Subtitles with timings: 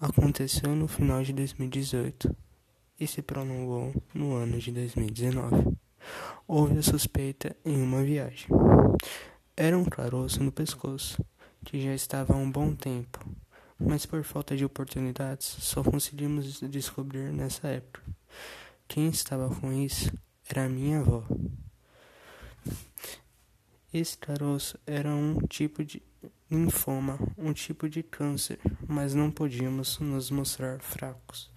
[0.00, 2.34] aconteceu no final de 2018
[2.98, 5.76] e se prolongou no ano de 2019.
[6.46, 8.48] Houve a suspeita em uma viagem.
[9.56, 11.24] Era um caroço no pescoço,
[11.64, 13.24] que já estava há um bom tempo,
[13.78, 18.02] mas por falta de oportunidades só conseguimos descobrir nessa época.
[18.86, 20.12] Quem estava com isso
[20.48, 21.24] era minha avó.
[23.92, 26.02] Esse caroço era um tipo de
[26.54, 31.50] linfoma, um tipo de câncer, mas não podíamos nos mostrar fracos.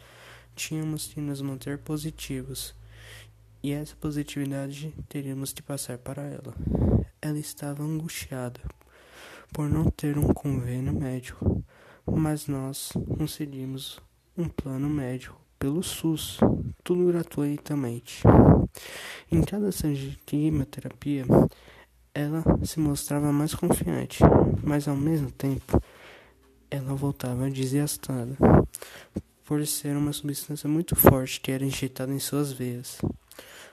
[0.56, 2.76] Tínhamos que nos manter positivos,
[3.62, 6.54] e essa positividade teríamos que passar para ela.
[7.22, 8.60] Ela estava angustiada
[9.54, 11.64] por não ter um convênio médico,
[12.06, 14.00] mas nós conseguimos
[14.36, 16.40] um plano médico pelo SUS,
[16.84, 18.24] tudo gratuitamente.
[19.32, 21.26] Em cada sessão de quimioterapia,
[22.18, 24.24] ela se mostrava mais confiante,
[24.64, 25.80] mas ao mesmo tempo
[26.72, 28.36] ela voltava desgastada,
[29.46, 33.00] por ser uma substância muito forte que era injetada em suas veias.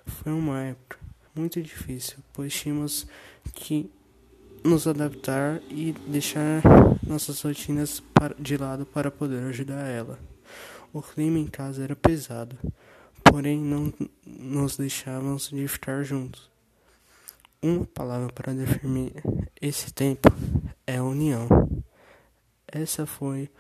[0.04, 0.98] Foi uma época
[1.34, 3.06] muito difícil, pois tínhamos
[3.54, 3.91] que
[4.62, 6.60] nos adaptar e deixar
[7.02, 8.02] nossas rotinas
[8.38, 10.19] de lado para poder ajudar ela.
[10.92, 12.58] O clima em casa era pesado,
[13.24, 13.91] porém não
[14.26, 16.53] nos deixávamos de ficar juntos.
[17.66, 19.14] Uma palavra para definir
[19.58, 20.28] esse tempo
[20.86, 21.48] é união.
[22.68, 23.50] Essa foi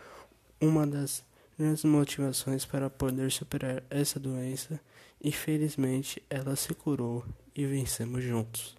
[0.60, 1.24] uma das
[1.58, 4.78] grandes motivações para poder superar essa doença
[5.18, 7.24] e felizmente ela se curou
[7.56, 8.76] e vencemos juntos.